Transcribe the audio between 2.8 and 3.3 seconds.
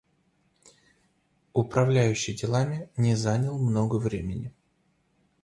не